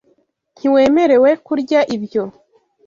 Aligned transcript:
Ntiwemerewe 0.57 1.29
kurya 1.45 1.79
ibyo. 1.95 2.23